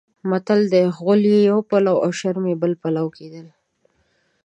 متل 0.29 0.61
دی: 0.73 0.85
غول 0.97 1.21
یې 1.33 1.39
یو 1.49 1.59
پلو 1.69 1.95
او 2.03 2.09
شرم 2.19 2.43
یې 2.51 2.55
بل 2.61 2.73
پلو 2.81 3.05
کېدل. 3.17 3.47